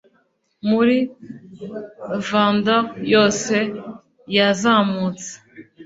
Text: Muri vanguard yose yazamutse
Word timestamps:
Muri 0.69 0.97
vanguard 2.27 2.89
yose 3.13 3.55
yazamutse 4.35 5.29